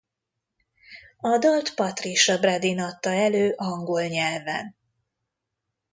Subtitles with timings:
[1.17, 4.75] A dalt Patricia Bredin adta elő angol nyelven.